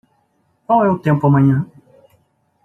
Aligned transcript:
Qual 0.65 0.79
é 0.83 0.89
o 0.89 0.99
tempo 1.07 1.27
amanhã? 1.27 1.57